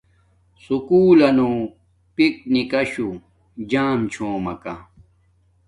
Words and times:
سکُول 0.63 1.17
لنو 1.19 1.49
پیک 2.15 2.35
نکاشو 2.53 3.09
جام 3.71 3.99
چھومکا 4.11 4.75